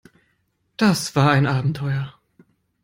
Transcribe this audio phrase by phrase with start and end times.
[0.77, 2.11] Das war ein Abenteuer.